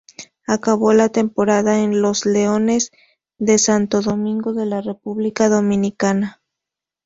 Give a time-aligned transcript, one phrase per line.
[0.47, 2.89] Acabó la temporada en los Leones
[3.37, 6.41] de Santo Domingo de la República Dominicana.